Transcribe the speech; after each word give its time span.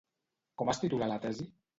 Com 0.61 0.71
es 0.73 0.79
titula 0.83 1.09
la 1.11 1.19
tesi? 1.27 1.47